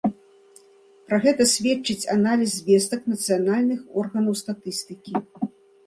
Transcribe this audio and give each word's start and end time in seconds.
Пра 1.09 1.19
гэта 1.25 1.47
сведчыць 1.51 2.09
аналіз 2.17 2.51
звестак 2.57 3.01
нацыянальных 3.15 3.79
органаў 4.01 4.43
статыстыкі. 4.45 5.13